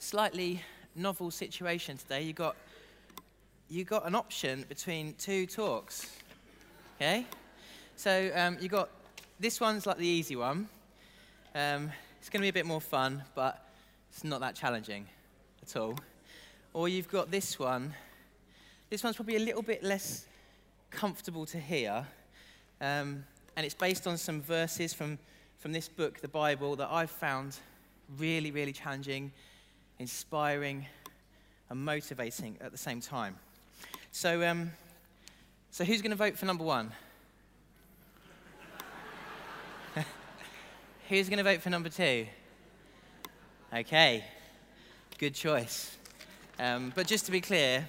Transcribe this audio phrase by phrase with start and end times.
[0.00, 0.62] slightly
[0.96, 2.22] novel situation today.
[2.22, 2.56] You got
[3.68, 6.10] you got an option between two talks.
[6.96, 7.26] Okay,
[7.96, 8.88] so um, you got
[9.38, 10.68] this one's like the easy one.
[11.54, 13.68] Um, it's going to be a bit more fun, but
[14.10, 15.06] it's not that challenging
[15.62, 15.96] at all.
[16.72, 17.94] Or you've got this one.
[18.88, 20.26] This one's probably a little bit less
[20.90, 22.06] comfortable to hear,
[22.80, 23.24] um,
[23.56, 25.18] and it's based on some verses from
[25.58, 27.58] from this book, the Bible, that I've found
[28.18, 29.30] really, really challenging,
[30.00, 30.86] inspiring,
[31.68, 33.36] and motivating at the same time.
[34.10, 34.72] So, um,
[35.70, 36.90] so who's going to vote for number one?
[41.08, 42.26] who's going to vote for number two?
[43.72, 44.24] Okay,
[45.18, 45.96] good choice.
[46.58, 47.86] Um, but just to be clear,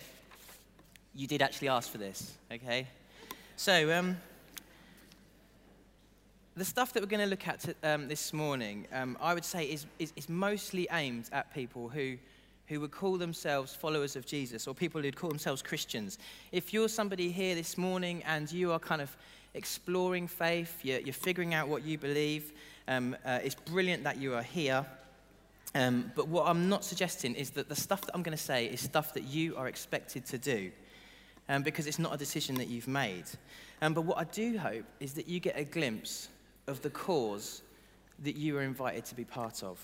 [1.16, 2.88] you did actually ask for this, okay?
[3.56, 4.18] So, um,
[6.56, 9.66] the stuff that we're going to look at um, this morning, um, I would say,
[9.66, 12.18] is, is, is, mostly aimed at people who,
[12.68, 16.18] who would call themselves followers of Jesus or people who'd call themselves Christians.
[16.52, 19.16] If you're somebody here this morning and you are kind of
[19.54, 22.52] exploring faith, you're, you're figuring out what you believe,
[22.90, 24.86] um, uh, it's brilliant that you are here.
[25.74, 28.66] Um, but what I'm not suggesting is that the stuff that I'm going to say
[28.66, 30.70] is stuff that you are expected to do
[31.48, 33.24] um, because it's not a decision that you've made.
[33.82, 36.28] Um, but what I do hope is that you get a glimpse
[36.68, 37.62] of the cause
[38.24, 39.80] that you are invited to be part of.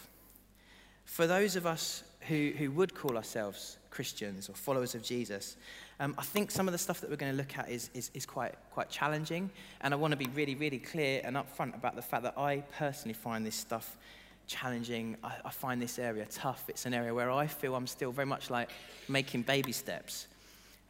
[1.05, 5.55] For those of us who, who would call ourselves Christians or followers of Jesus,
[5.99, 8.11] um, I think some of the stuff that we're going to look at is, is,
[8.13, 9.49] is quite, quite challenging.
[9.81, 12.63] And I want to be really, really clear and upfront about the fact that I
[12.77, 13.97] personally find this stuff
[14.45, 15.17] challenging.
[15.23, 16.65] I, I find this area tough.
[16.67, 18.69] It's an area where I feel I'm still very much like
[19.07, 20.27] making baby steps.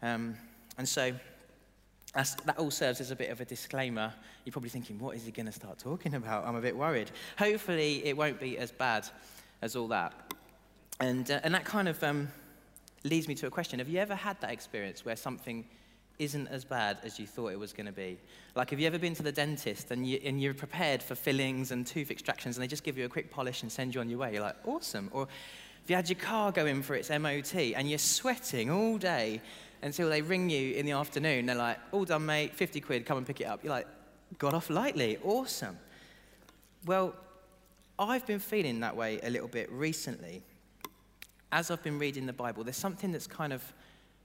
[0.01, 0.35] Um,
[0.77, 1.13] and so
[2.17, 4.11] that's, that all serves as a bit of a disclaimer.
[4.43, 6.47] You're probably thinking, what is he going to start talking about?
[6.47, 7.11] I'm a bit worried.
[7.37, 9.07] Hopefully, it won't be as bad
[9.61, 10.13] as all that.
[10.99, 12.29] And, uh, and that kind of um,
[13.03, 15.63] leads me to a question Have you ever had that experience where something
[16.17, 18.17] isn't as bad as you thought it was going to be?
[18.55, 21.69] Like, have you ever been to the dentist and, you, and you're prepared for fillings
[21.69, 24.09] and tooth extractions and they just give you a quick polish and send you on
[24.09, 24.33] your way?
[24.33, 25.11] You're like, awesome.
[25.13, 28.97] Or have you had your car go in for its MOT and you're sweating all
[28.97, 29.39] day
[29.81, 31.45] until they ring you in the afternoon.
[31.45, 33.63] They're like, all done, mate, 50 quid, come and pick it up.
[33.63, 33.87] You're like,
[34.37, 35.77] got off lightly, awesome.
[36.85, 37.15] Well,
[37.99, 40.43] I've been feeling that way a little bit recently.
[41.51, 43.63] As I've been reading the Bible, there's something that's kind of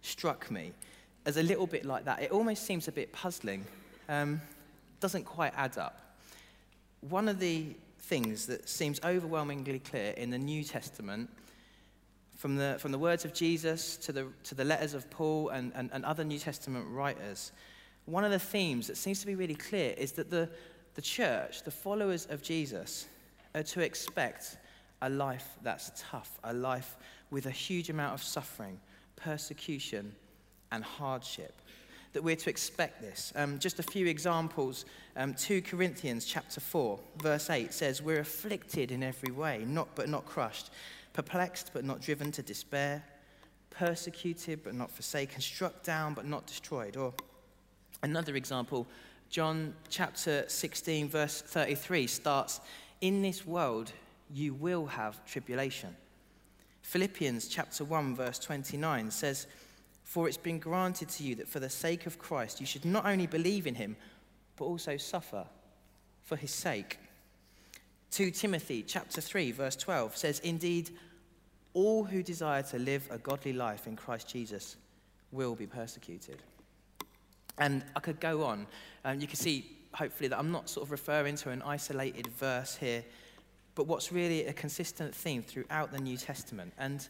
[0.02, 0.72] struck me
[1.24, 2.22] as a little bit like that.
[2.22, 3.64] It almost seems a bit puzzling,
[4.08, 4.40] um,
[5.00, 6.16] doesn't quite add up.
[7.08, 7.66] One of the
[8.00, 11.30] things that seems overwhelmingly clear in the New Testament
[12.42, 15.70] from the, from the words of Jesus to the, to the letters of Paul and,
[15.76, 17.52] and, and other New Testament writers,
[18.06, 20.48] one of the themes that seems to be really clear is that the,
[20.96, 23.06] the church, the followers of Jesus,
[23.54, 24.56] are to expect
[25.02, 26.96] a life that's tough, a life
[27.30, 28.80] with a huge amount of suffering,
[29.14, 30.12] persecution,
[30.72, 31.62] and hardship.
[32.12, 33.32] That we're to expect this.
[33.36, 34.84] Um, just a few examples.
[35.16, 40.08] Um, 2 Corinthians chapter 4, verse 8 says, We're afflicted in every way, not, but
[40.08, 40.70] not crushed
[41.12, 43.04] perplexed but not driven to despair,
[43.70, 46.96] persecuted but not forsaken, struck down but not destroyed.
[46.96, 47.14] Or
[48.02, 48.86] another example,
[49.30, 52.60] John chapter 16, verse 33 starts
[53.00, 53.92] In this world
[54.30, 55.96] you will have tribulation.
[56.82, 59.46] Philippians chapter 1, verse 29 says,
[60.04, 63.06] For it's been granted to you that for the sake of Christ you should not
[63.06, 63.96] only believe in him,
[64.56, 65.46] but also suffer
[66.22, 66.98] for his sake.
[68.12, 70.90] 2 Timothy chapter 3 verse 12 says indeed
[71.72, 74.76] all who desire to live a godly life in Christ Jesus
[75.30, 76.42] will be persecuted.
[77.56, 78.66] And I could go on.
[79.06, 79.64] Um, you can see
[79.94, 83.02] hopefully that I'm not sort of referring to an isolated verse here,
[83.74, 86.74] but what's really a consistent theme throughout the New Testament.
[86.76, 87.08] And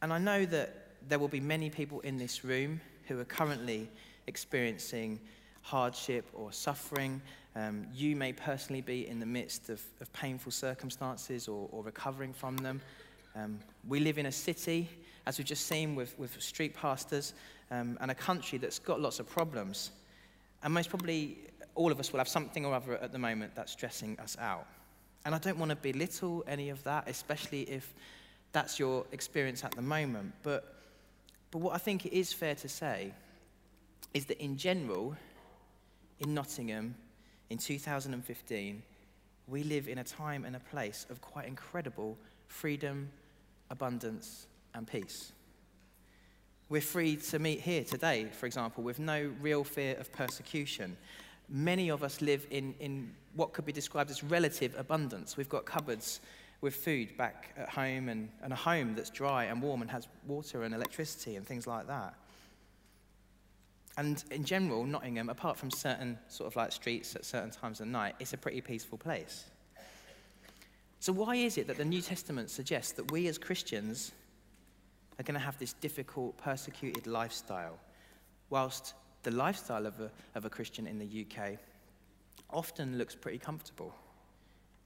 [0.00, 3.90] and I know that there will be many people in this room who are currently
[4.26, 5.20] experiencing
[5.60, 7.20] hardship or suffering
[7.58, 12.32] um, you may personally be in the midst of, of painful circumstances or, or, recovering
[12.32, 12.80] from them.
[13.34, 13.58] Um,
[13.88, 14.88] we live in a city,
[15.26, 17.34] as we've just seen with, with street pastors,
[17.72, 19.90] um, and a country that's got lots of problems.
[20.62, 21.36] And most probably,
[21.74, 24.66] all of us will have something or other at the moment that's stressing us out.
[25.24, 27.92] And I don't want to belittle any of that, especially if
[28.52, 30.32] that's your experience at the moment.
[30.44, 30.76] But,
[31.50, 33.12] but what I think it is fair to say
[34.14, 35.16] is that in general,
[36.20, 36.94] in Nottingham,
[37.50, 38.82] in 2015,
[39.46, 42.16] we live in a time and a place of quite incredible
[42.46, 43.10] freedom,
[43.70, 45.32] abundance, and peace.
[46.68, 50.96] We're free to meet here today, for example, with no real fear of persecution.
[51.48, 55.36] Many of us live in, in what could be described as relative abundance.
[55.36, 56.20] We've got cupboards
[56.60, 60.08] with food back at home and, and a home that's dry and warm and has
[60.26, 62.14] water and electricity and things like that.
[63.98, 67.88] And in general, Nottingham, apart from certain sort of like streets at certain times of
[67.88, 69.46] night, it's a pretty peaceful place.
[71.00, 74.12] So, why is it that the New Testament suggests that we as Christians
[75.18, 77.76] are going to have this difficult, persecuted lifestyle,
[78.50, 81.58] whilst the lifestyle of a, of a Christian in the UK
[82.50, 83.92] often looks pretty comfortable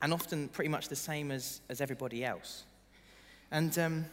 [0.00, 2.64] and often pretty much the same as, as everybody else?
[3.50, 4.06] And um,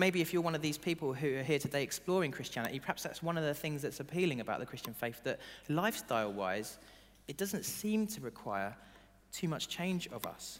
[0.00, 3.22] maybe if you're one of these people who are here today exploring Christianity, perhaps that's
[3.22, 5.38] one of the things that's appealing about the Christian faith that
[5.68, 6.78] lifestyle wise,
[7.28, 8.74] it doesn't seem to require
[9.30, 10.58] too much change of us.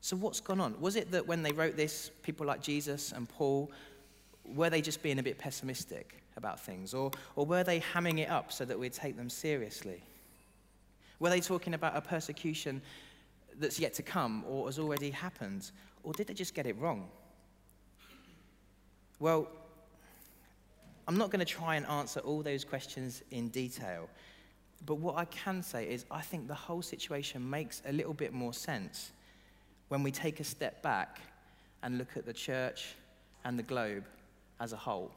[0.00, 0.78] So, what's gone on?
[0.80, 3.70] Was it that when they wrote this, people like Jesus and Paul,
[4.44, 6.92] were they just being a bit pessimistic about things?
[6.92, 10.02] Or, or were they hamming it up so that we'd take them seriously?
[11.20, 12.82] Were they talking about a persecution
[13.58, 15.70] that's yet to come or has already happened?
[16.02, 17.08] Or did they just get it wrong?
[19.24, 19.48] Well,
[21.08, 24.10] I'm not going to try and answer all those questions in detail.
[24.84, 28.34] But what I can say is, I think the whole situation makes a little bit
[28.34, 29.12] more sense
[29.88, 31.20] when we take a step back
[31.82, 32.96] and look at the church
[33.46, 34.04] and the globe
[34.60, 35.10] as a whole.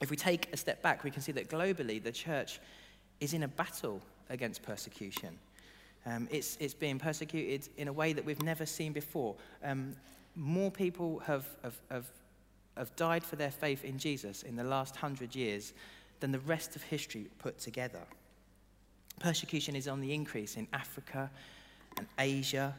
[0.00, 2.58] If we take a step back, we can see that globally the church
[3.20, 5.38] is in a battle against persecution.
[6.04, 9.36] Um, it's, it's being persecuted in a way that we've never seen before.
[9.62, 9.94] Um,
[10.34, 12.10] more people have, have, have,
[12.78, 15.72] have died for their faith in Jesus in the last hundred years
[16.20, 18.02] than the rest of history put together.
[19.20, 21.30] Persecution is on the increase in Africa
[21.96, 22.74] and Asia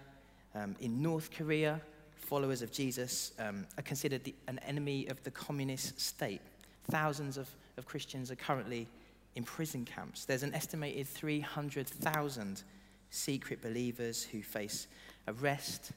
[0.56, 1.82] um, in North Korea,
[2.16, 6.42] followers of Jesus um, are considered the, an enemy of the communist state.
[6.90, 8.88] Thousands of, of Christians are currently
[9.36, 10.26] in prison camps.
[10.26, 12.64] There's an estimated 300,000
[13.10, 14.88] secret believers who face
[15.28, 15.92] arrest,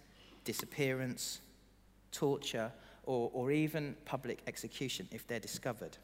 [0.45, 1.41] disappearance,
[2.11, 2.73] torture,
[3.05, 5.97] or, or even public execution if they're discovered.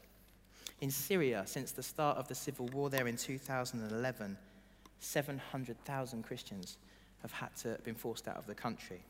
[0.81, 4.37] In Syria, since the start of the civil war there in 2011,
[4.99, 6.77] 700,000 Christians
[7.21, 9.01] have had to been forced out of the country.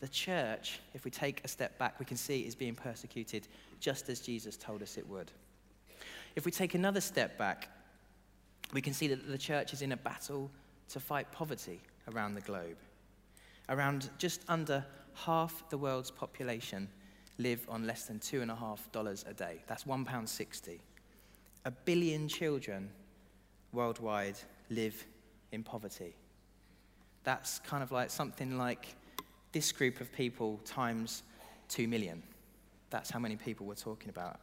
[0.00, 3.48] The church, if we take a step back, we can see is being persecuted
[3.80, 5.30] just as Jesus told us it would.
[6.36, 7.68] If we take another step back,
[8.72, 10.50] we can see that the church is in a battle
[10.88, 11.80] to fight poverty
[12.12, 12.76] around the globe.
[13.68, 14.84] Around just under
[15.14, 16.88] half the world's population
[17.38, 19.62] live on less than two and a half dollars a day.
[19.66, 20.80] That's one pound sixty.
[21.64, 22.90] A billion children
[23.72, 24.36] worldwide
[24.70, 25.04] live
[25.52, 26.14] in poverty.
[27.24, 28.94] That's kind of like something like
[29.52, 31.22] this group of people times
[31.68, 32.22] 2 million.
[32.90, 34.38] That's how many people we're talking about.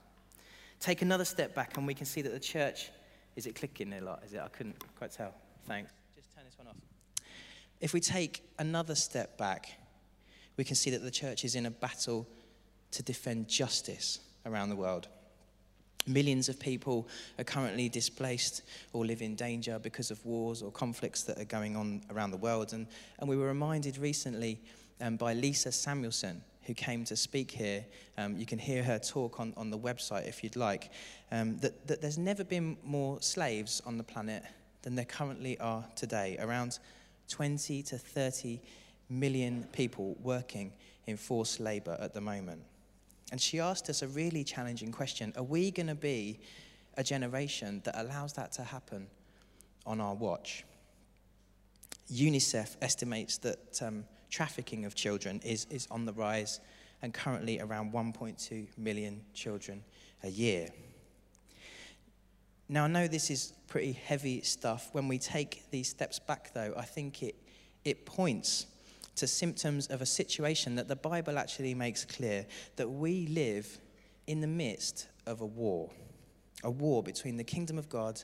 [0.80, 2.90] Take another step back, and we can see that the church
[3.36, 4.24] is it clicking a lot?
[4.26, 4.42] Is it?
[4.44, 5.34] I couldn't quite tell.
[5.66, 5.92] Thanks.
[6.16, 6.76] Just turn this one off.
[7.80, 9.72] If we take another step back,
[10.58, 12.28] we can see that the church is in a battle
[12.92, 15.08] to defend justice around the world.
[16.08, 17.08] Millions of people
[17.38, 21.76] are currently displaced or live in danger because of wars or conflicts that are going
[21.76, 22.74] on around the world.
[22.74, 22.88] And,
[23.20, 24.60] and we were reminded recently
[25.00, 27.86] um, by Lisa Samuelson, who came to speak here.
[28.18, 30.92] Um, you can hear her talk on, on the website if you'd like.
[31.32, 34.44] Um, that, that there's never been more slaves on the planet
[34.82, 36.38] than there currently are today.
[36.40, 36.80] Around
[37.30, 38.60] 20 to 30
[39.10, 40.72] million people working
[41.06, 42.62] in forced labor at the moment.
[43.32, 46.40] And she asked us a really challenging question Are we going to be
[46.98, 49.08] a generation that allows that to happen
[49.86, 50.66] on our watch?
[52.12, 56.60] UNICEF estimates that um, trafficking of children is, is on the rise
[57.02, 59.84] and currently around 1.2 million children
[60.24, 60.68] a year.
[62.68, 64.90] Now, I know this is pretty heavy stuff.
[64.92, 67.36] When we take these steps back, though, I think it,
[67.84, 68.68] it points
[69.16, 73.80] to symptoms of a situation that the Bible actually makes clear that we live
[74.28, 75.90] in the midst of a war,
[76.64, 78.22] a war between the kingdom of God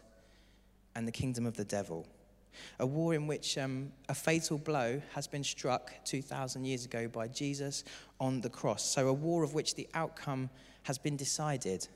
[0.95, 2.07] and the kingdom of the devil.
[2.79, 7.27] A war in which um, a fatal blow has been struck 2,000 years ago by
[7.27, 7.83] Jesus
[8.19, 8.83] on the cross.
[8.83, 10.49] So, a war of which the outcome
[10.83, 11.87] has been decided,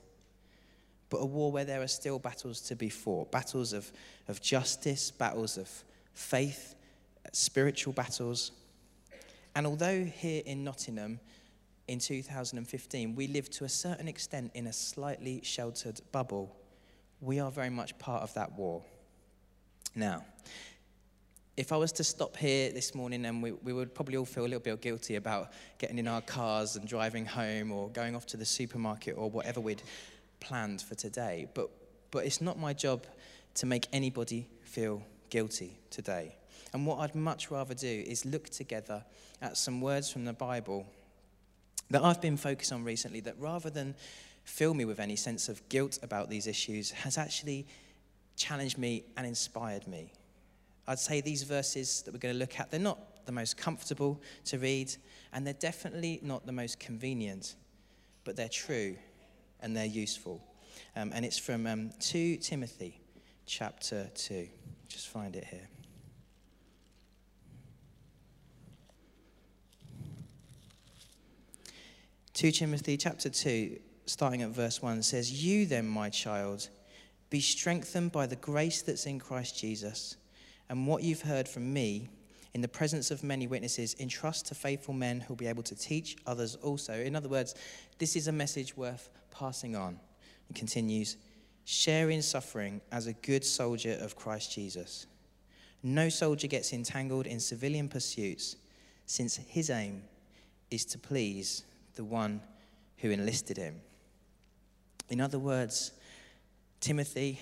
[1.10, 3.92] but a war where there are still battles to be fought battles of,
[4.28, 5.70] of justice, battles of
[6.14, 6.76] faith,
[7.32, 8.52] spiritual battles.
[9.56, 11.20] And although here in Nottingham
[11.88, 16.56] in 2015 we live to a certain extent in a slightly sheltered bubble,
[17.20, 18.84] we are very much part of that war.
[19.94, 20.24] Now,
[21.58, 24.44] if I was to stop here this morning and we, we would probably all feel
[24.44, 28.26] a little bit guilty about getting in our cars and driving home or going off
[28.28, 29.84] to the supermarket or whatever we'd
[30.40, 31.48] planned for today.
[31.54, 31.70] But,
[32.10, 33.06] but it's not my job
[33.56, 36.36] to make anybody feel guilty today.
[36.74, 39.04] And what I'd much rather do is look together
[39.42, 40.86] at some words from the Bible
[41.90, 43.96] that I've been focused on recently that rather than
[44.46, 47.68] fill me with any sense of guilt about these issues, has actually
[48.36, 50.14] challenged me and inspired me.
[50.88, 54.22] I'd say these verses that we're going to look at, they're not the most comfortable
[54.46, 54.94] to read,
[55.34, 57.56] and they're definitely not the most convenient,
[58.24, 58.96] but they're true
[59.62, 60.42] and they're useful.
[60.96, 63.00] Um, and it's from um, 2 Timothy
[63.46, 64.48] chapter 2.
[64.88, 65.68] Just find it here.
[72.42, 76.70] 2 Timothy chapter 2, starting at verse 1, says, You then, my child,
[77.30, 80.18] be strengthened by the grace that's in Christ Jesus,
[80.68, 82.10] and what you've heard from me
[82.56, 86.18] in the presence of many witnesses, entrust to faithful men who'll be able to teach
[86.26, 86.94] others also.
[86.94, 87.54] In other words,
[88.00, 90.00] this is a message worth passing on.
[90.50, 91.18] It continues,
[91.66, 95.06] share in suffering as a good soldier of Christ Jesus.
[95.84, 98.56] No soldier gets entangled in civilian pursuits,
[99.06, 100.02] since his aim
[100.72, 102.42] is to please the one
[102.98, 103.82] who enlisted him.
[105.10, 105.92] In other words,
[106.80, 107.40] Timothy,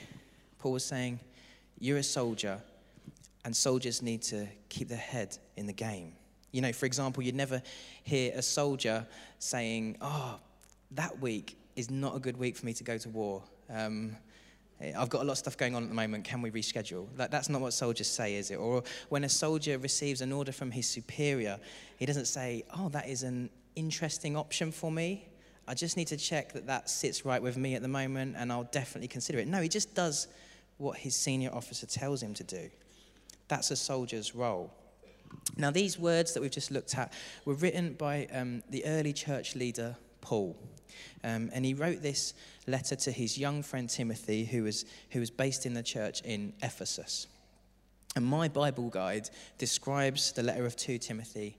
[0.58, 1.20] Paul was saying,
[1.80, 2.62] You're a soldier,
[3.46, 6.14] and soldiers need to keep their head in the game.
[6.52, 7.62] You know, for example, you'd never
[8.04, 9.06] hear a soldier
[9.38, 10.40] saying, Oh,
[10.92, 13.44] that week is not a good week for me to go to war.
[13.70, 14.16] Um,
[14.82, 16.24] I've got a lot of stuff going on at the moment.
[16.24, 17.08] Can we reschedule?
[17.18, 18.56] That, that's not what soldiers say, is it?
[18.56, 21.60] Or when a soldier receives an order from his superior,
[21.98, 23.50] he doesn't say, Oh, that is an
[23.80, 25.26] interesting option for me.
[25.68, 28.52] I just need to check that that sits right with me at the moment and
[28.52, 29.48] I'll definitely consider it.
[29.48, 30.28] No, he just does
[30.78, 32.70] what his senior officer tells him to do.
[33.48, 34.74] That's a soldier's role.
[35.58, 37.14] Now, these words that we've just looked at
[37.46, 40.58] were written by um, the early church leader, Paul.
[41.24, 42.34] Um, and he wrote this
[42.66, 46.54] letter to his young friend Timothy, who was, who was based in the church in
[46.64, 47.28] Ephesus.
[48.16, 51.58] And my Bible guide describes the letter of 2 Timothy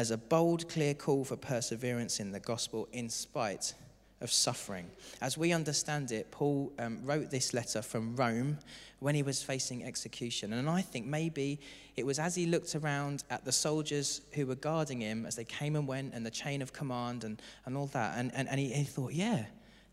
[0.00, 3.74] as a bold, clear call for perseverance in the gospel in spite
[4.22, 4.90] of suffering.
[5.20, 8.56] As we understand it, Paul um, wrote this letter from Rome
[9.00, 10.54] when he was facing execution.
[10.54, 11.60] And I think maybe
[11.98, 15.44] it was as he looked around at the soldiers who were guarding him as they
[15.44, 18.16] came and went and the chain of command and, and all that.
[18.16, 19.44] And, and, and he, he thought, yeah,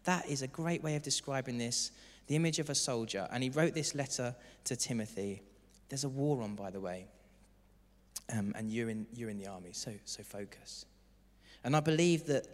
[0.05, 1.91] that is a great way of describing this
[2.27, 3.27] the image of a soldier.
[3.29, 4.33] And he wrote this letter
[4.63, 5.41] to Timothy.
[5.89, 7.07] There's a war on, by the way
[8.31, 10.85] um, and you're in, you're in the army, so, so focus.
[11.63, 12.47] And I believe that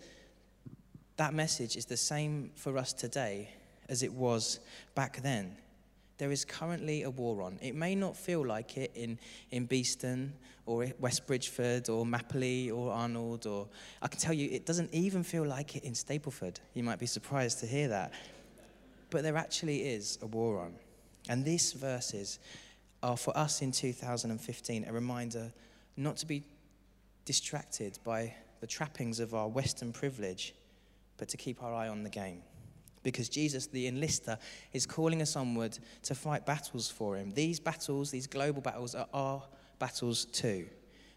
[1.17, 3.49] that message is the same for us today
[3.89, 4.59] as it was
[4.95, 5.55] back then.
[6.17, 7.59] There is currently a war on.
[7.61, 9.19] It may not feel like it in,
[9.51, 10.33] in Beeston
[10.65, 13.67] or West Bridgford or Mapperley or Arnold, or
[14.01, 16.57] I can tell you it doesn't even feel like it in Stapleford.
[16.73, 18.13] You might be surprised to hear that.
[19.09, 20.75] But there actually is a war on.
[21.29, 22.39] And these verses
[23.03, 25.51] are for us in 2015 a reminder
[25.97, 26.43] not to be
[27.25, 30.55] distracted by the trappings of our Western privilege,
[31.17, 32.41] but to keep our eye on the game.
[33.03, 34.37] Because Jesus, the enlister,
[34.71, 37.33] is calling us onward to fight battles for him.
[37.33, 39.43] These battles, these global battles, are our
[39.77, 40.65] battles too,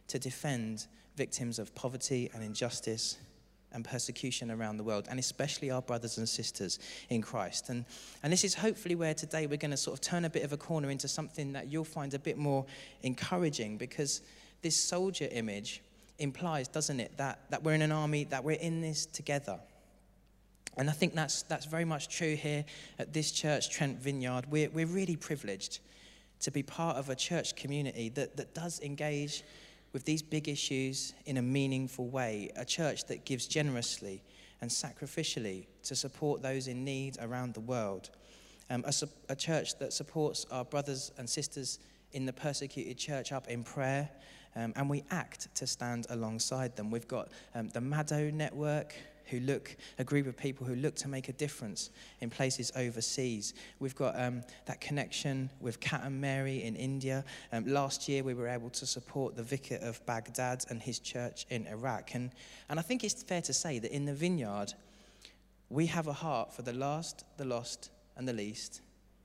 [0.08, 3.18] to defend victims of poverty and injustice
[3.72, 6.78] and persecution around the world, and especially our brothers and sisters
[7.10, 7.68] in Christ.
[7.68, 7.84] And,
[8.22, 10.52] and this is hopefully where today we're going to sort of turn a bit of
[10.52, 12.64] a corner into something that you'll find a bit more
[13.02, 14.22] encouraging because
[14.62, 15.82] this soldier image
[16.18, 19.58] implies, doesn't it, that, that we're in an army, that we're in this together.
[20.76, 22.64] And I think that's, that's very much true here
[22.98, 24.46] at this church, Trent Vineyard.
[24.50, 25.80] We're, we're really privileged
[26.40, 29.42] to be part of a church community that, that does engage
[29.92, 34.22] with these big issues in a meaningful way, a church that gives generously
[34.60, 38.10] and sacrificially to support those in need around the world,
[38.70, 38.92] um, a,
[39.28, 41.78] a church that supports our brothers and sisters
[42.12, 44.08] in the persecuted church up in prayer,
[44.56, 46.90] um, and we act to stand alongside them.
[46.90, 48.94] We've got um, the Maddo Network,
[49.26, 51.90] who look, a group of people who look to make a difference
[52.20, 53.54] in places overseas.
[53.78, 57.24] We've got um, that connection with Cat and Mary in India.
[57.52, 61.46] Um, last year, we were able to support the vicar of Baghdad and his church
[61.50, 62.14] in Iraq.
[62.14, 62.30] And,
[62.68, 64.72] and I think it's fair to say that in the vineyard,
[65.68, 68.80] we have a heart for the last, the lost, and the least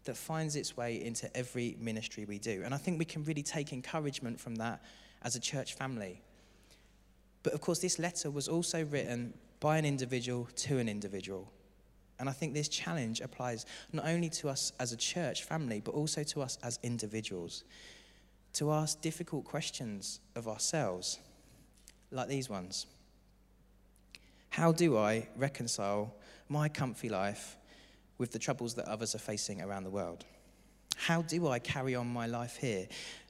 [0.06, 2.64] that finds its way into every ministry we do.
[2.66, 4.82] And I think we can really take encouragement from that
[5.22, 6.22] as a church family.
[7.44, 11.50] But of course, this letter was also written by an individual to an individual.
[12.20, 15.94] And I think this challenge applies not only to us as a church family, but
[15.94, 17.64] also to us as individuals
[18.54, 21.20] to ask difficult questions of ourselves,
[22.12, 22.86] like these ones
[24.50, 26.14] How do I reconcile
[26.50, 27.56] my comfy life
[28.18, 30.26] with the troubles that others are facing around the world?
[30.98, 32.88] How do I carry on my life here,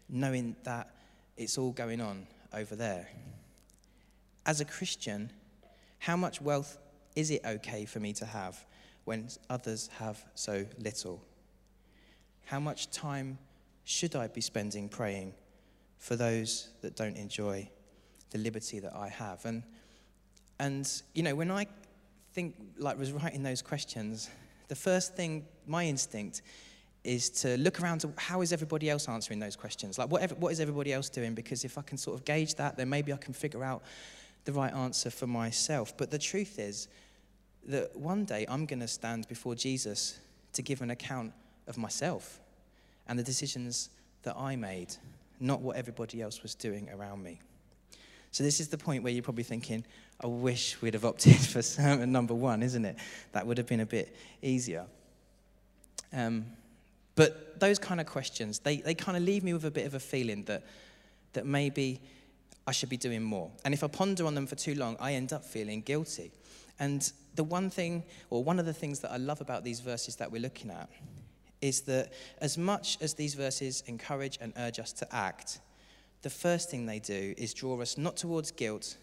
[0.09, 0.89] knowing that
[1.37, 3.07] it's all going on over there.
[4.45, 5.31] As a Christian,
[6.01, 6.79] how much wealth
[7.15, 8.65] is it okay for me to have
[9.03, 11.23] when others have so little?
[12.45, 13.37] How much time
[13.83, 15.35] should I be spending praying
[15.99, 17.69] for those that don't enjoy
[18.31, 19.45] the liberty that I have?
[19.45, 19.61] And,
[20.59, 21.67] and you know, when I
[22.33, 24.27] think, like, was writing those questions,
[24.69, 26.41] the first thing, my instinct,
[27.03, 29.99] is to look around to how is everybody else answering those questions?
[29.99, 31.35] Like, what, what is everybody else doing?
[31.35, 33.83] Because if I can sort of gauge that, then maybe I can figure out
[34.45, 35.95] the right answer for myself.
[35.97, 36.87] But the truth is
[37.67, 40.19] that one day I'm going to stand before Jesus
[40.53, 41.33] to give an account
[41.67, 42.39] of myself
[43.07, 43.89] and the decisions
[44.23, 44.95] that I made,
[45.39, 47.39] not what everybody else was doing around me.
[48.31, 49.83] So, this is the point where you're probably thinking,
[50.23, 52.95] I wish we'd have opted for sermon number one, isn't it?
[53.33, 54.85] That would have been a bit easier.
[56.13, 56.45] Um,
[57.15, 59.93] but those kind of questions, they, they kind of leave me with a bit of
[59.93, 60.63] a feeling that,
[61.33, 61.99] that maybe
[62.67, 63.51] I should be doing more.
[63.65, 66.31] And if I ponder on them for too long, I end up feeling guilty.
[66.79, 70.15] And the one thing, or one of the things that I love about these verses
[70.17, 70.89] that we're looking at,
[71.61, 75.59] is that as much as these verses encourage and urge us to act,
[76.21, 78.97] the first thing they do is draw us not towards guilt,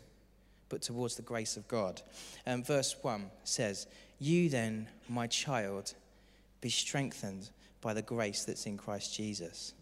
[0.69, 2.03] but towards the grace of God.
[2.47, 3.87] Um, verse 1 says,
[4.19, 5.95] You then, my child,
[6.61, 7.51] be strengthened
[7.81, 9.73] by the grace that's in Christ Jesus.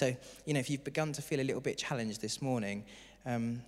[0.00, 0.16] So,
[0.46, 2.84] you know, if you've begun to feel a little bit challenged this morning,
[3.26, 3.60] um,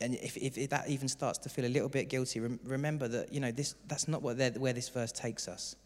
[0.00, 3.30] and if, if, that even starts to feel a little bit guilty, rem- remember that,
[3.30, 5.76] you know, this, that's not what where this verse takes us.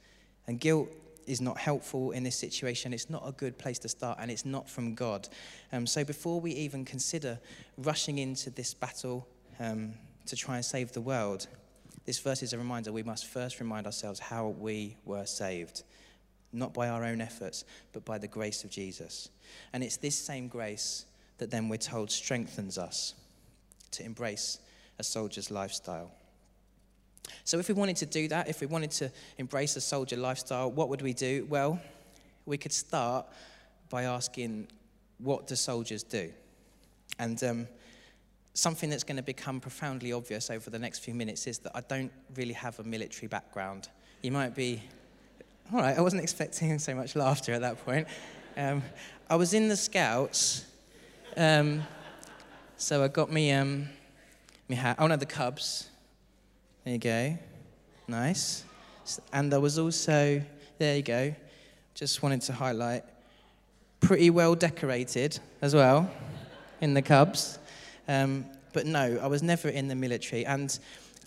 [0.47, 0.89] And guilt
[1.27, 2.93] is not helpful in this situation.
[2.93, 5.29] It's not a good place to start, and it's not from God.
[5.73, 7.41] Um, so before we even consider
[7.77, 9.27] rushing into this battle
[9.59, 9.95] um,
[10.27, 11.49] to try and save the world,
[12.07, 15.83] this verse is a reminder we must first remind ourselves how we were saved
[16.53, 19.29] not by our own efforts, but by the grace of Jesus.
[19.73, 21.05] And it's this same grace
[21.39, 23.15] that then we're told strengthens us
[23.93, 24.59] to embrace
[24.99, 26.11] a soldier's lifestyle.
[27.45, 30.71] So, if we wanted to do that, if we wanted to embrace a soldier lifestyle,
[30.71, 31.47] what would we do?
[31.49, 31.81] Well,
[32.47, 33.27] we could start
[33.91, 34.69] by asking,
[35.19, 36.31] what do soldiers do?
[37.19, 37.69] And um,
[38.55, 41.81] something that's going to become profoundly obvious over the next few minutes is that I
[41.83, 43.89] don't really have a military background.
[44.23, 44.83] You might be
[45.73, 48.09] all right, I wasn't expecting so much laughter at that point.
[48.57, 48.83] Um,
[49.29, 50.65] I was in the Scouts,
[51.37, 51.83] um,
[52.79, 53.89] so I got me, um,
[54.67, 54.97] me hat.
[54.99, 55.89] Oh no, the Cubs.
[56.85, 57.39] There you go.
[58.07, 58.65] Nice.
[59.31, 60.41] And I was also,
[60.79, 61.35] there you go,
[61.95, 63.05] just wanted to highlight,
[64.01, 66.11] pretty well decorated as well
[66.81, 67.59] in the Cubs.
[68.09, 70.47] Um, but no, I was never in the military.
[70.47, 70.79] And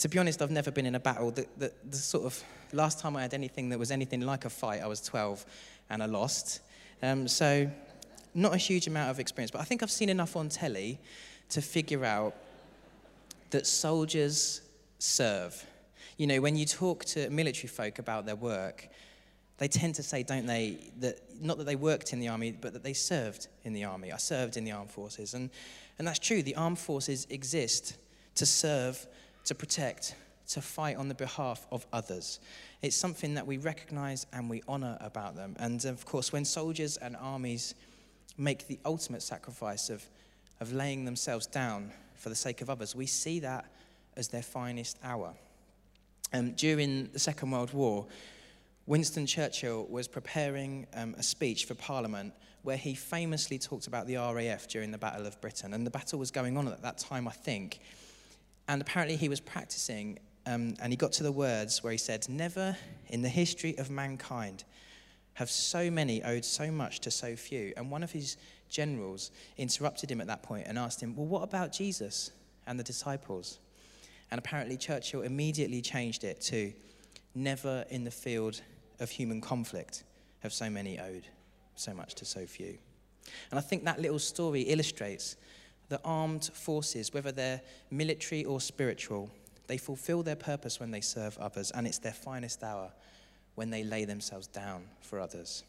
[0.02, 1.30] to be honest, I've never been in a battle.
[1.30, 4.50] The, the, the sort of last time I had anything that was anything like a
[4.50, 5.46] fight, I was 12
[5.92, 6.62] and I lost.
[7.04, 7.70] Um, so,
[8.34, 11.00] not a huge amount of experience, but I think I've seen enough on telly
[11.50, 12.36] to figure out
[13.52, 14.62] that soldiers
[14.98, 15.66] serve.
[16.18, 18.88] You know, when you talk to military folk about their work,
[19.60, 22.74] they tend to say, don't they, that not that they worked in the army, but
[22.74, 24.12] that they served in the army.
[24.12, 25.36] I served in the armed forces.
[25.36, 25.52] And,
[26.00, 26.42] and that's true.
[26.42, 27.98] The armed forces exist
[28.36, 29.06] to serve,
[29.46, 30.16] to protect,
[30.50, 32.40] to fight on the behalf of others.
[32.82, 35.56] It's something that we recognize and we honor about them.
[35.60, 37.76] And of course, when soldiers and armies
[38.38, 40.04] make the ultimate sacrifice of,
[40.60, 43.66] of laying themselves down for the sake of others, we see that
[44.16, 45.34] as their finest hour.
[46.34, 48.08] Um, during the Second World War,
[48.86, 54.16] Winston Churchill was preparing um, a speech for Parliament where he famously talked about the
[54.16, 55.74] RAF during the Battle of Britain.
[55.74, 57.80] And the battle was going on at that time, I think.
[58.72, 62.30] And apparently, he was practicing um, and he got to the words where he said,
[62.30, 62.78] Never
[63.10, 64.64] in the history of mankind
[65.34, 67.74] have so many owed so much to so few.
[67.76, 68.38] And one of his
[68.70, 72.32] generals interrupted him at that point and asked him, Well, what about Jesus
[72.66, 73.60] and the disciples?
[74.32, 76.72] And apparently, Churchill immediately changed it to,
[77.36, 78.62] Never in the field
[79.02, 80.06] of human conflict
[80.44, 81.24] have so many owed
[81.76, 82.78] so much to so few.
[83.50, 85.36] And I think that little story illustrates
[85.92, 89.30] the armed forces, whether they're military or spiritual,
[89.68, 92.94] they fulfill their purpose when they serve others, and it's their finest hour
[93.56, 95.66] when they lay themselves down for others.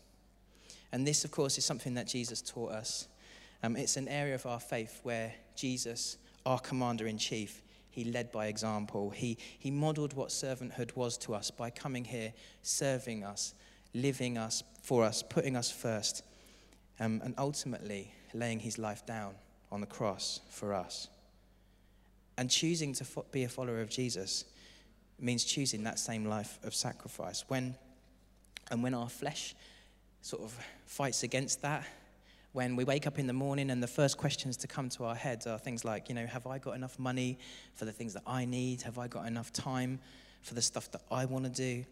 [0.93, 3.09] And this, of course, is something that Jesus taught us.
[3.65, 8.31] Um, it's an area of our faith where Jesus, our commander in chief, he led
[8.31, 9.11] by example.
[9.11, 12.33] He, he modeled what servanthood was to us by coming here,
[12.63, 13.55] serving us,
[13.93, 16.23] living us for us, putting us first,
[17.01, 19.35] um, and ultimately laying his life down
[19.73, 21.09] on the cross for us.
[22.39, 24.45] And choosing to be a follower of Jesus
[25.19, 27.45] means choosing that same life of sacrifice.
[27.49, 27.75] When,
[28.71, 29.55] and when our flesh
[30.21, 31.85] sort of fights against that,
[32.53, 35.15] when we wake up in the morning and the first questions to come to our
[35.15, 37.39] heads are things like, you know, have I got enough money
[37.75, 38.83] for the things that I need?
[38.83, 39.99] Have I got enough time
[40.43, 41.85] for the stuff that I want to do?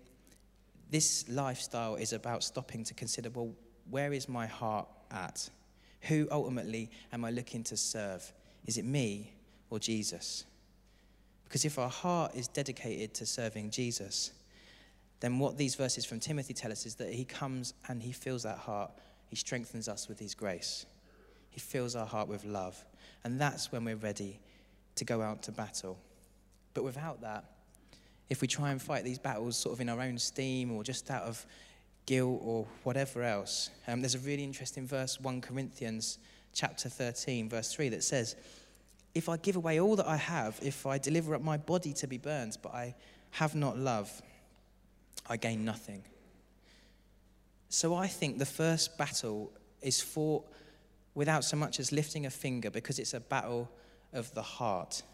[0.91, 3.53] This lifestyle is about stopping to consider, well,
[3.89, 5.49] where is my heart at?
[6.03, 8.33] Who ultimately am I looking to serve?
[8.67, 9.33] Is it me
[9.69, 10.45] or Jesus?
[11.45, 14.33] Because if our heart is dedicated to serving Jesus,
[15.21, 18.45] then what these verses from Timothy tell us is that he comes and he fills
[18.45, 18.93] that heart
[19.31, 20.85] he strengthens us with His grace.
[21.51, 22.85] He fills our heart with love.
[23.25, 24.41] And that's when we're ready
[24.97, 25.99] to go out to battle.
[26.75, 27.45] But without that,
[28.29, 31.11] if we try and fight these battles sort of in our own steam or just
[31.11, 31.47] out of
[32.11, 36.19] guilt or whatever else, um, there's a really interesting verse, 1 Corinthians
[36.53, 38.35] chapter 13, verse 3, that says,
[39.15, 42.09] If I give away all that I have, if I deliver up my body to
[42.09, 42.97] be burned, but I
[43.31, 44.11] have not love,
[45.29, 46.03] I gain nothing.
[47.69, 50.45] So I think the first battle is fought
[51.15, 53.71] without so much as lifting a finger because it's a battle
[54.13, 55.05] of the heart.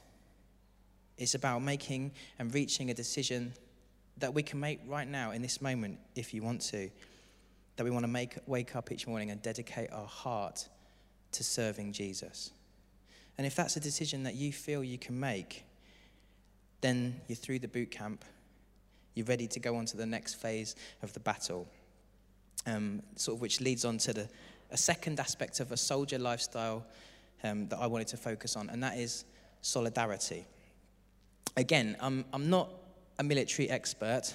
[1.19, 3.53] It's about making and reaching a decision
[4.19, 6.91] that we can make right now in this moment if you want to.
[7.77, 10.69] That we want to make, wake up each morning and dedicate our heart
[11.33, 12.53] to serving Jesus.
[13.37, 15.65] And if that's a decision that you feel you can make,
[16.81, 18.25] then you're through the boot camp.
[19.15, 21.69] You're ready to go on to the next phase of the battle
[22.67, 24.29] um, sort of which leads on to the,
[24.71, 26.85] a second aspect of a soldier lifestyle
[27.45, 29.25] um, that I wanted to focus on, and that is
[29.63, 30.47] solidarity.
[31.57, 32.71] Again, I'm, I'm not
[33.19, 34.33] a military expert,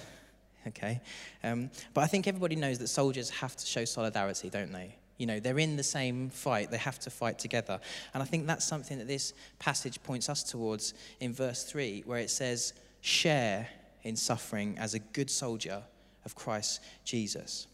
[0.66, 1.00] okay,
[1.44, 4.96] um, but I think everybody knows that soldiers have to show solidarity, don't they?
[5.18, 7.78] You know, they're in the same fight, they have to fight together.
[8.12, 12.18] And I think that's something that this passage points us towards in verse 3, where
[12.18, 13.68] it says, Share
[14.02, 15.82] in suffering as a good soldier
[16.24, 17.66] of Christ Jesus.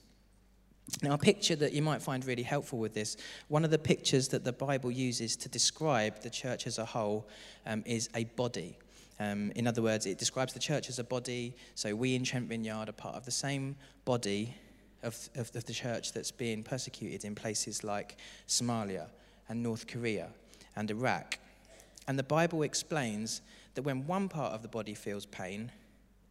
[1.03, 3.16] Now, a picture that you might find really helpful with this,
[3.49, 7.29] one of the pictures that the Bible uses to describe the church as a whole
[7.66, 8.79] um, is a body.
[9.20, 11.54] Um, in other words, it describes the church as a body.
[11.74, 14.54] So we in Trent Vineyard are part of the same body
[15.02, 19.07] of, of, of the church that's being persecuted in places like Somalia
[19.48, 20.28] and North Korea
[20.76, 21.38] and Iraq.
[22.07, 23.42] And the Bible explains
[23.74, 25.70] that when one part of the body feels pain,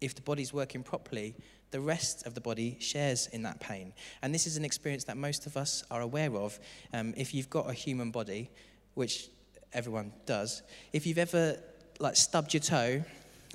[0.02, 1.36] if the body's working properly,
[1.71, 3.93] the rest of the body shares in that pain.
[4.21, 6.60] And this is an experience that most of us are aware of.
[6.93, 8.50] Um, if you've got a human body,
[8.93, 9.30] which
[9.73, 10.62] everyone does,
[10.93, 11.58] if you've ever
[12.00, 13.04] like stubbed your toe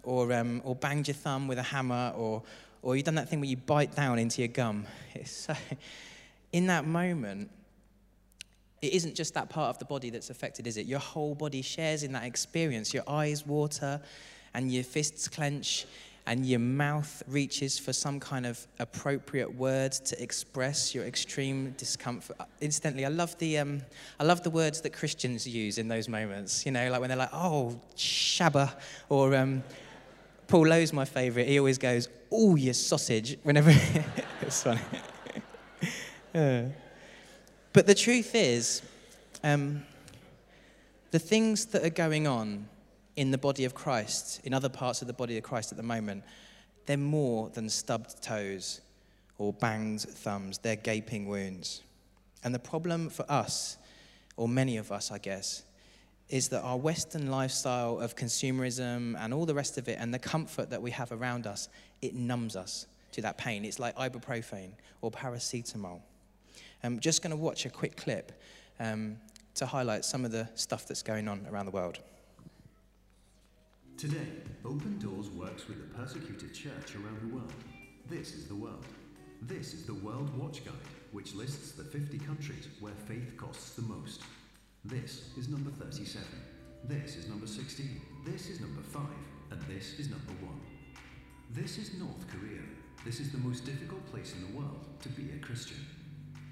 [0.02, 2.42] or, um, or banged your thumb with a hammer or,
[2.82, 5.54] or you've done that thing where you bite down into your gum, it's so,
[6.52, 7.50] in that moment,
[8.82, 10.86] it isn't just that part of the body that's affected, is it?
[10.86, 12.92] Your whole body shares in that experience.
[12.92, 14.00] Your eyes water
[14.54, 15.86] and your fists clench
[16.26, 22.36] and your mouth reaches for some kind of appropriate word to express your extreme discomfort.
[22.60, 23.82] Instantly, I love the, um,
[24.20, 26.64] I love the words that Christians use in those moments.
[26.64, 28.72] You know, like when they're like, oh, shabba,
[29.08, 29.64] or um,
[30.46, 31.48] Paul Lowe's my favourite.
[31.48, 33.70] He always goes, oh, you sausage, whenever
[34.42, 34.80] it's funny.
[36.34, 36.62] uh.
[37.72, 38.82] But the truth is,
[39.42, 39.82] um,
[41.10, 42.68] the things that are going on
[43.16, 45.82] in the body of Christ, in other parts of the body of Christ at the
[45.82, 46.24] moment,
[46.86, 48.80] they're more than stubbed toes
[49.38, 51.82] or banged thumbs, they're gaping wounds.
[52.44, 53.76] And the problem for us,
[54.36, 55.64] or many of us, I guess,
[56.28, 60.18] is that our Western lifestyle of consumerism and all the rest of it and the
[60.18, 61.68] comfort that we have around us,
[62.00, 63.64] it numbs us to that pain.
[63.64, 64.70] It's like ibuprofen
[65.02, 66.00] or paracetamol.
[66.82, 68.32] I'm just going to watch a quick clip
[68.80, 69.18] um,
[69.54, 71.98] to highlight some of the stuff that's going on around the world.
[74.02, 74.26] Today,
[74.64, 77.52] Open Doors works with the persecuted church around the world.
[78.10, 78.84] This is the world.
[79.42, 80.74] This is the World Watch Guide,
[81.12, 84.22] which lists the 50 countries where faith costs the most.
[84.84, 86.26] This is number 37.
[86.88, 88.00] This is number 16.
[88.26, 89.02] This is number 5.
[89.52, 90.50] And this is number 1.
[91.52, 92.62] This is North Korea.
[93.04, 95.78] This is the most difficult place in the world to be a Christian.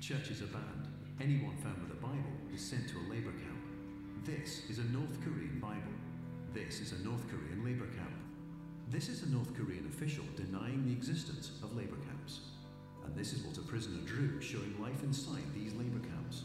[0.00, 0.86] Churches are banned.
[1.20, 3.58] Anyone found with a Bible is sent to a labor camp.
[4.24, 5.99] This is a North Korean Bible.
[6.53, 8.15] This is a North Korean labour camp.
[8.89, 12.41] This is a North Korean official denying the existence of labour camps.
[13.03, 16.43] And this is what a prisoner drew showing life inside these labour camps.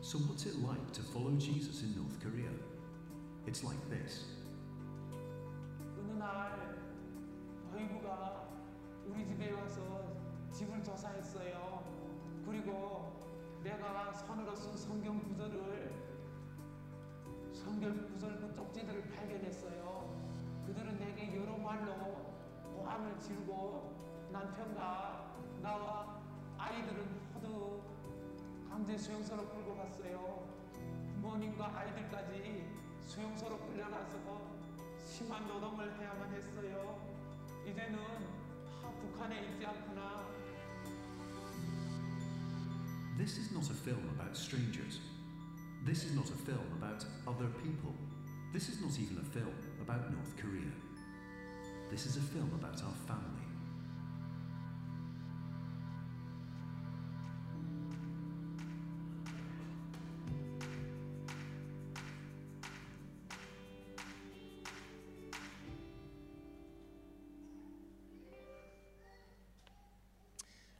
[0.00, 2.52] So what's it like to follow Jesus in North Korea?
[3.46, 4.24] It's like this.
[5.98, 6.78] 어느 날
[7.74, 8.48] 어이구가
[9.08, 10.14] 우리 집에 와서
[10.52, 11.84] 집을 조사했어요.
[12.46, 13.12] 그리고
[13.64, 15.99] 내가 손으로 쓴 성경 구절을
[17.65, 20.15] 그 쪽지들을 발견했어요.
[20.65, 22.33] 그들은 내게 여러 말로
[22.75, 26.21] 고함을 지르고 남편과 나와
[26.57, 27.81] 아이들은 모두
[28.69, 30.47] 강제 수용소로 끌고 갔어요.
[31.15, 32.65] 부모님과 아이들까지
[33.07, 34.41] 수용소로 끌려가서
[35.05, 36.99] 심한 노동을 해야만 했어요.
[37.67, 37.97] 이제는
[38.81, 40.25] 다 북한에 있지 않구나.
[43.17, 45.10] This is not a film about strangers.
[45.83, 47.93] This is not a film about other people.
[48.53, 50.71] This is not even a film about North Korea.
[51.89, 53.41] This is a film about our family.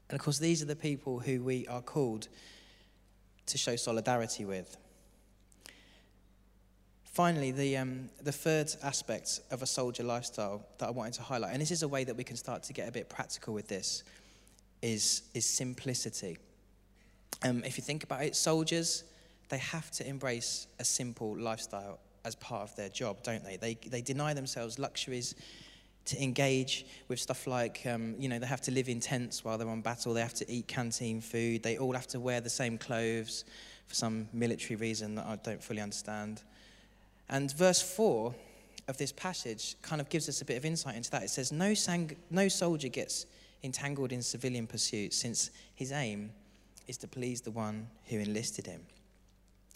[0.09, 2.27] And of course, these are the people who we are called
[3.47, 4.77] to show solidarity with.
[7.11, 11.51] Finally, the, um, the third aspect of a soldier lifestyle that I wanted to highlight,
[11.51, 13.67] and this is a way that we can start to get a bit practical with
[13.67, 14.05] this,
[14.81, 16.37] is, is simplicity.
[17.43, 19.03] Um, if you think about it, soldiers,
[19.49, 23.57] they have to embrace a simple lifestyle as part of their job, don't they?
[23.57, 25.35] They, they deny themselves luxuries
[26.05, 29.57] to engage with stuff like, um, you know, they have to live in tents while
[29.57, 32.49] they're on battle, they have to eat canteen food, they all have to wear the
[32.49, 33.43] same clothes
[33.87, 36.41] for some military reason that I don't fully understand.
[37.31, 38.35] And verse 4
[38.87, 41.23] of this passage kind of gives us a bit of insight into that.
[41.23, 43.25] It says, No, sang- no soldier gets
[43.63, 46.31] entangled in civilian pursuits, since his aim
[46.87, 48.81] is to please the one who enlisted him.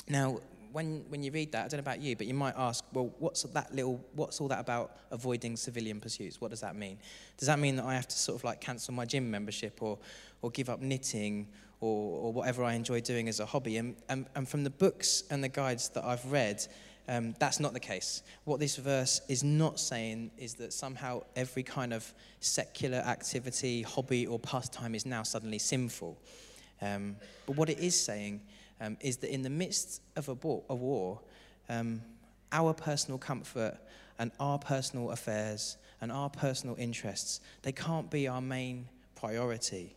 [0.08, 0.40] Now,
[0.72, 3.14] when, when you read that, I don't know about you, but you might ask, well,
[3.20, 6.42] what's that little, what's all that about avoiding civilian pursuits?
[6.42, 6.98] What does that mean?
[7.38, 9.98] Does that mean that I have to sort of like cancel my gym membership or,
[10.42, 11.48] or give up knitting
[11.80, 13.78] or, or whatever I enjoy doing as a hobby?
[13.78, 16.68] And, and, and from the books and the guides that I've read,
[17.08, 18.24] um, that's not the case.
[18.46, 24.26] What this verse is not saying is that somehow every kind of secular activity, hobby,
[24.26, 26.18] or pastime is now suddenly sinful.
[26.82, 27.16] Um,
[27.46, 28.42] but what it is saying
[28.82, 31.20] um, is that in the midst of a war, a war
[31.70, 32.02] um,
[32.52, 33.78] our personal comfort
[34.18, 39.96] and our personal affairs and our personal interests, they can't be our main priority.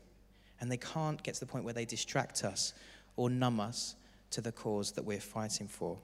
[0.61, 2.75] And they can't get to the point where they distract us
[3.17, 3.95] or numb us
[4.31, 5.99] to the cause that we're fighting for.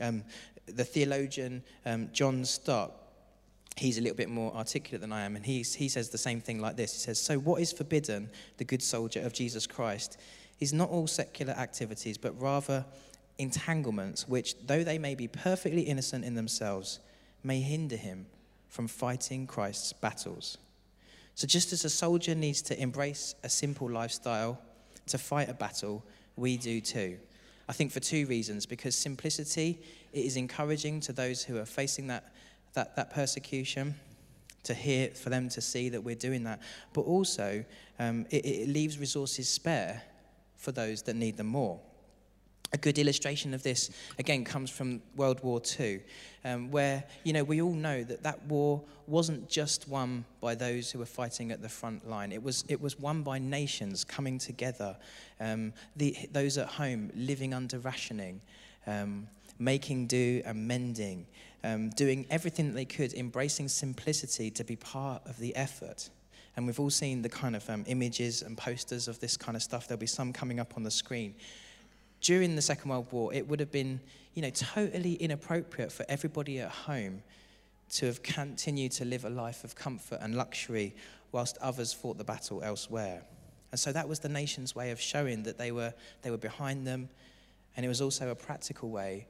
[0.00, 0.24] Um,
[0.66, 2.92] the theologian um, John Stott,
[3.76, 6.40] he's a little bit more articulate than I am, and he's, he says the same
[6.40, 6.92] thing like this.
[6.92, 10.18] He says, So, what is forbidden, the good soldier of Jesus Christ,
[10.60, 12.84] is not all secular activities, but rather
[13.38, 17.00] entanglements which, though they may be perfectly innocent in themselves,
[17.42, 18.26] may hinder him
[18.68, 20.58] from fighting Christ's battles.
[21.34, 24.60] So, just as a soldier needs to embrace a simple lifestyle
[25.06, 26.04] to fight a battle,
[26.36, 27.18] we do too.
[27.68, 29.78] I think for two reasons because simplicity
[30.12, 32.32] it is encouraging to those who are facing that,
[32.74, 33.94] that, that persecution
[34.64, 36.60] to hear for them to see that we're doing that.
[36.92, 37.64] But also
[37.98, 40.02] um, it, it leaves resources spare
[40.56, 41.80] for those that need them more
[42.74, 46.00] a good illustration of this, again, comes from World War II,
[46.44, 50.90] um, where, you know, we all know that that war wasn't just won by those
[50.90, 52.32] who were fighting at the front line.
[52.32, 54.96] It was, it was won by nations coming together,
[55.38, 58.40] um, the, those at home living under rationing,
[58.88, 59.28] um,
[59.60, 61.26] making do and mending,
[61.62, 66.10] um, doing everything that they could, embracing simplicity to be part of the effort.
[66.56, 69.62] And we've all seen the kind of um, images and posters of this kind of
[69.62, 69.86] stuff.
[69.86, 71.36] There'll be some coming up on the screen
[72.24, 74.00] during the Second World War, it would have been,
[74.32, 77.22] you know, totally inappropriate for everybody at home
[77.90, 80.94] to have continued to live a life of comfort and luxury
[81.32, 83.22] whilst others fought the battle elsewhere.
[83.72, 86.86] And so that was the nation's way of showing that they were, they were behind
[86.86, 87.10] them.
[87.76, 89.26] And it was also a practical way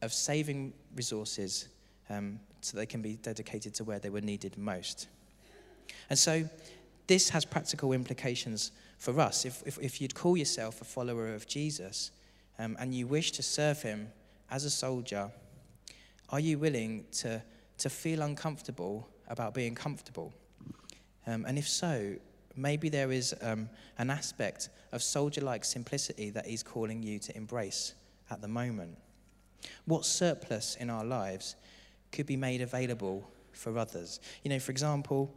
[0.00, 1.68] of saving resources
[2.08, 5.08] um, so they can be dedicated to where they were needed most.
[6.08, 6.48] And so
[7.06, 9.44] this has practical implications for us.
[9.44, 12.10] If, if, if you'd call yourself a follower of Jesus
[12.58, 14.08] um, and you wish to serve him
[14.50, 15.30] as a soldier,
[16.30, 17.42] are you willing to,
[17.78, 20.32] to feel uncomfortable about being comfortable?
[21.26, 22.16] Um, and if so,
[22.56, 27.36] maybe there is um, an aspect of soldier like simplicity that he's calling you to
[27.36, 27.94] embrace
[28.30, 28.96] at the moment.
[29.86, 31.56] What surplus in our lives
[32.12, 34.20] could be made available for others?
[34.42, 35.34] You know, for example,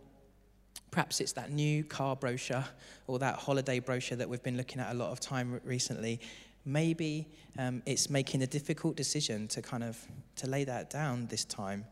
[0.92, 2.66] Perhaps it's that new car brochure
[3.08, 6.20] or that holiday brochure that we've been looking at a lot of time recently.
[6.66, 9.98] Maybe um, it's making a difficult decision to kind of
[10.38, 11.86] to lay that down this time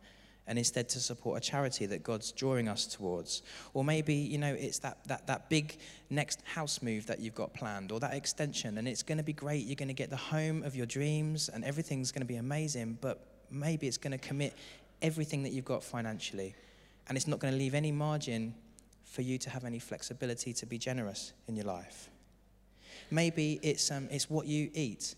[0.47, 3.41] and instead to support a charity that God's drawing us towards.
[3.73, 5.77] Or maybe, you know, it's that, that, that big
[6.09, 9.33] next house move that you've got planned or that extension, and it's going to be
[9.33, 9.65] great.
[9.65, 12.99] You're going to get the home of your dreams and everything's going to be amazing,
[13.01, 14.53] but maybe it's going to commit
[15.01, 16.55] everything that you've got financially,
[17.07, 18.53] and it's not going to leave any margin
[19.05, 22.09] for you to have any flexibility to be generous in your life.
[23.11, 25.15] maybe it's, um, it's what you eat.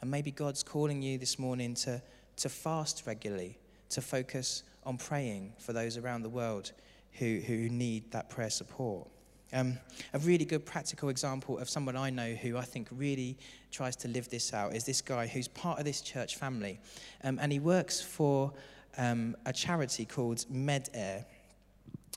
[0.00, 2.00] And maybe God's calling you this morning to,
[2.36, 3.58] to fast regularly,
[3.90, 6.72] to focus on praying for those around the world
[7.12, 9.08] who, who need that prayer support.
[9.52, 9.78] Um,
[10.14, 13.36] a really good practical example of someone I know who I think really
[13.72, 16.78] tries to live this out is this guy who's part of this church family.
[17.24, 18.52] Um, and he works for
[18.96, 21.24] um, a charity called MedAir,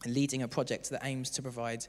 [0.06, 1.86] leading a project that aims to provide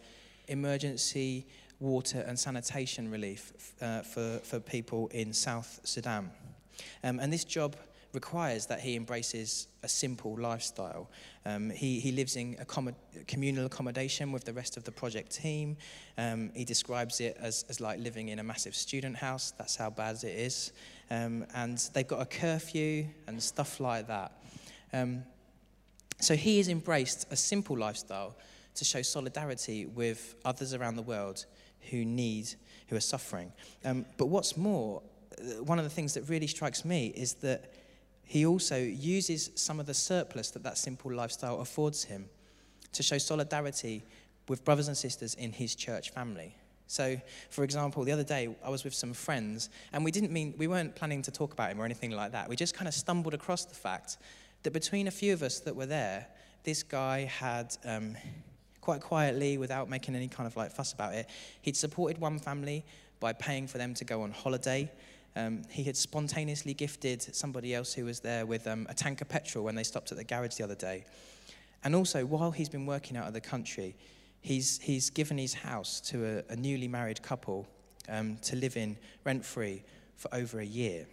[0.48, 1.46] emergency
[1.80, 6.30] water and sanitation relief uh, for, for people in South Sudan.
[7.02, 7.76] Um, and this job
[8.14, 11.10] requires that he embraces a simple lifestyle.
[11.44, 12.56] Um, he, he lives in
[13.26, 15.76] communal accommodation with the rest of the project team.
[16.16, 19.52] Um, he describes it as, as like living in a massive student house.
[19.58, 20.72] That's how bad it is.
[21.10, 24.32] Um, and they've got a curfew and stuff like that.
[24.92, 25.24] Um,
[26.20, 28.34] so he has embraced a simple lifestyle
[28.74, 31.46] to show solidarity with others around the world
[31.90, 32.48] who need,
[32.88, 33.52] who are suffering.
[33.84, 35.02] Um, but what's more,
[35.38, 37.72] uh, one of the things that really strikes me is that
[38.24, 42.28] he also uses some of the surplus that that simple lifestyle affords him
[42.92, 44.02] to show solidarity
[44.48, 46.56] with brothers and sisters in his church family.
[46.86, 50.54] So, for example, the other day I was with some friends, and we didn't mean
[50.58, 52.48] we weren't planning to talk about him or anything like that.
[52.48, 54.18] We just kind of stumbled across the fact
[54.64, 56.26] that between a few of us that were there,
[56.64, 58.16] this guy had um,
[58.80, 61.28] quite quietly, without making any kind of like fuss about it,
[61.62, 62.84] he'd supported one family
[63.20, 64.90] by paying for them to go on holiday
[65.36, 69.28] um, he had spontaneously gifted somebody else who was there with um, a tank of
[69.28, 71.04] petrol when they stopped at the garage the other day.
[71.82, 73.96] And also, while he's been working out of the country,
[74.40, 77.66] he's, he's given his house to a, a newly married couple
[78.08, 79.82] um, to live in rent free
[80.16, 81.06] for over a year.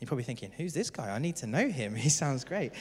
[0.00, 1.10] You're probably thinking, who's this guy?
[1.10, 1.94] I need to know him.
[2.06, 2.72] He sounds great.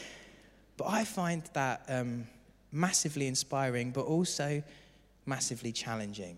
[0.78, 2.28] But I find that um,
[2.72, 4.62] massively inspiring, but also
[5.26, 6.38] massively challenging.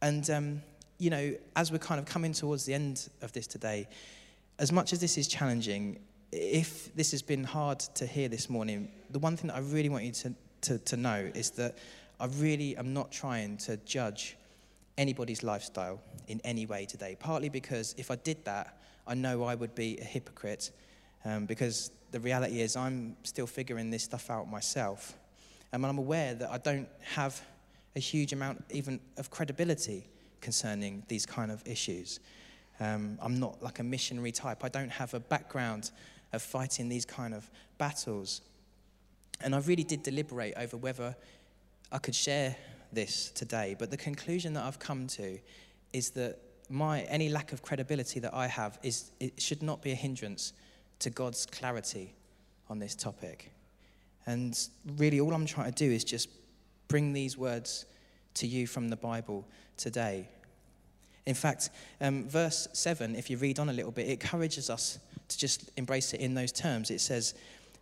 [0.00, 0.62] And um,
[0.98, 3.88] you know, as we're kind of coming towards the end of this today,
[4.58, 6.00] as much as this is challenging,
[6.32, 9.88] if this has been hard to hear this morning, the one thing that I really
[9.88, 11.78] want you to, to, to know is that
[12.18, 14.36] I really am not trying to judge
[14.96, 17.16] anybody's lifestyle in any way today.
[17.18, 20.70] Partly because if I did that, I know I would be a hypocrite
[21.24, 25.16] um, because the reality is I'm still figuring this stuff out myself.
[25.72, 27.40] And I'm aware that I don't have
[27.96, 30.08] a huge amount even of credibility
[30.40, 32.20] concerning these kind of issues.
[32.80, 34.62] Um, I'm not like a missionary type.
[34.62, 35.90] I don't have a background
[36.32, 38.42] of fighting these kind of battles.
[39.40, 41.16] And I really did deliberate over whether
[41.90, 42.54] I could share
[42.92, 43.74] this today.
[43.78, 45.38] But the conclusion that I've come to
[45.92, 46.38] is that
[46.68, 50.52] my, any lack of credibility that I have is, it should not be a hindrance
[51.00, 52.14] to God's clarity
[52.68, 53.52] on this topic.
[54.26, 54.58] And
[54.96, 56.28] really, all I'm trying to do is just
[56.88, 57.86] bring these words
[58.34, 60.28] to you from the Bible today.
[61.26, 64.98] In fact, um, verse 7, if you read on a little bit, it encourages us
[65.28, 66.90] to just embrace it in those terms.
[66.90, 67.34] It says,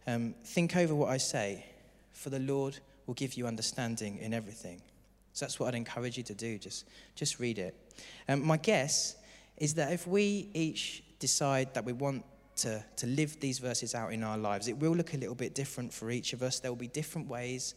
[0.06, 1.64] um, Think over what I say,
[2.12, 4.80] for the Lord will give you understanding in everything.
[5.36, 6.56] So that's what I'd encourage you to do.
[6.56, 7.74] Just, just read it.
[8.26, 9.16] Um, my guess
[9.58, 12.24] is that if we each decide that we want
[12.56, 15.54] to, to live these verses out in our lives, it will look a little bit
[15.54, 16.58] different for each of us.
[16.58, 17.74] There will be different ways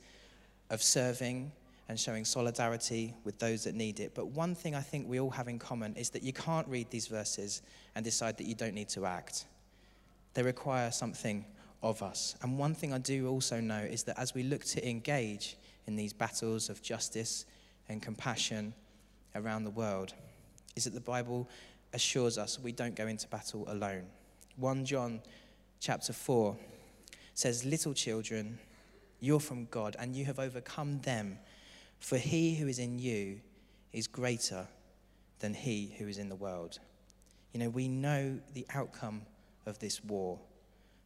[0.70, 1.52] of serving
[1.90, 4.16] and showing solidarity with those that need it.
[4.16, 6.90] But one thing I think we all have in common is that you can't read
[6.92, 7.62] these verses
[7.94, 9.48] and decide that you don't need to act.
[10.34, 11.44] They require something
[11.84, 12.38] of us.
[12.42, 15.58] And one thing I do also know is that as we look to engage
[15.90, 17.46] in these battles of justice
[17.90, 18.76] and compassion
[19.34, 20.14] around the world,
[20.76, 21.50] is that the Bible
[21.94, 24.04] assures us we don't go into battle alone.
[24.58, 25.20] 1 John
[25.80, 26.56] chapter 4
[27.34, 28.60] says, Little children,
[29.20, 31.40] you're from God, and you have overcome them
[31.98, 33.42] for he who is in you
[33.92, 34.68] is greater
[35.40, 36.78] than he who is in the world.
[37.52, 39.24] You know, we know the outcome
[39.66, 40.40] of this war.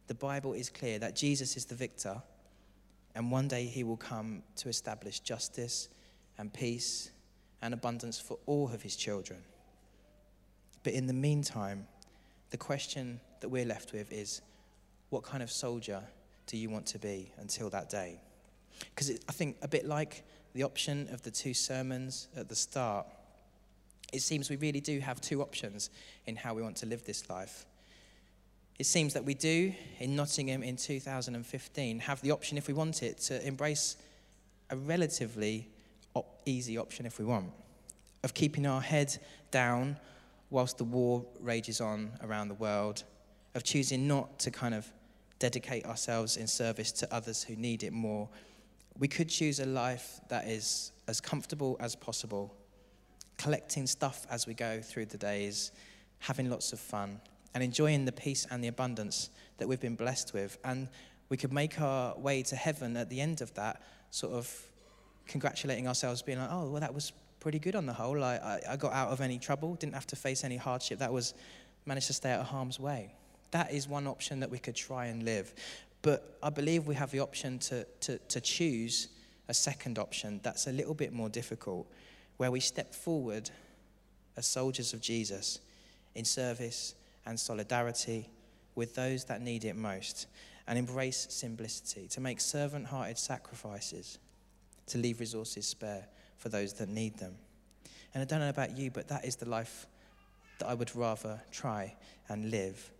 [0.08, 2.22] The Bible is clear that Jesus is the victor,
[3.14, 5.88] and one day he will come to establish justice
[6.38, 7.10] and peace
[7.62, 9.40] and abundance for all of his children.
[10.82, 11.86] But in the meantime,
[12.50, 14.42] the question that we're left with is
[15.10, 16.02] what kind of soldier
[16.46, 18.20] do you want to be until that day?
[18.94, 23.06] Because I think a bit like the option of the two sermons at the start,
[24.12, 25.90] it seems we really do have two options
[26.26, 27.66] in how we want to live this life.
[28.78, 33.04] It seems that we do, in Nottingham in 2015, have the option, if we want
[33.04, 33.96] it, to embrace
[34.70, 35.68] a relatively
[36.14, 37.52] op- easy option, if we want,
[38.24, 39.16] of keeping our head
[39.52, 39.96] down
[40.50, 43.04] whilst the war rages on around the world,
[43.54, 44.92] of choosing not to kind of
[45.38, 48.28] dedicate ourselves in service to others who need it more.
[48.98, 52.52] We could choose a life that is as comfortable as possible,
[53.38, 55.70] collecting stuff as we go through the days,
[56.18, 57.20] having lots of fun,
[57.54, 60.58] and enjoying the peace and the abundance that we've been blessed with.
[60.64, 60.88] And
[61.28, 64.52] we could make our way to heaven at the end of that, sort of
[65.26, 68.22] congratulating ourselves, being like, oh, well, that was pretty good on the whole.
[68.22, 70.98] I, I, I got out of any trouble, didn't have to face any hardship.
[70.98, 71.34] That was,
[71.86, 73.12] managed to stay out of harm's way.
[73.50, 75.54] That is one option that we could try and live.
[76.02, 79.08] But I believe we have the option to, to, to choose
[79.48, 81.86] a second option that's a little bit more difficult,
[82.36, 83.50] where we step forward
[84.36, 85.60] as soldiers of Jesus
[86.14, 86.94] in service
[87.26, 88.28] and solidarity
[88.74, 90.26] with those that need it most
[90.66, 94.18] and embrace simplicity, to make servant hearted sacrifices,
[94.86, 96.06] to leave resources spare
[96.38, 97.34] for those that need them.
[98.14, 99.86] And I don't know about you, but that is the life
[100.58, 101.94] that I would rather try
[102.28, 102.90] and live,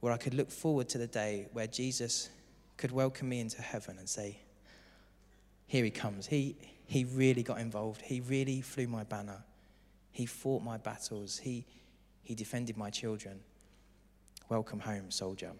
[0.00, 2.28] where I could look forward to the day where Jesus
[2.76, 4.38] could welcome me into heaven and say,
[5.66, 6.26] Here he comes.
[6.26, 6.56] He,
[6.86, 8.02] he really got involved.
[8.02, 9.42] He really flew my banner.
[10.12, 11.38] He fought my battles.
[11.38, 11.64] He,
[12.22, 13.40] he defended my children.
[14.48, 15.50] Welcome home, soldier.